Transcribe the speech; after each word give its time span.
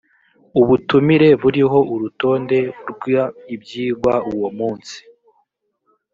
ubutumire 0.61 1.29
buriho 1.41 1.79
urutonde 1.93 2.59
rw 2.89 3.03
ibyigwa 3.55 4.13
uwo 4.31 4.49
munsi 4.57 4.97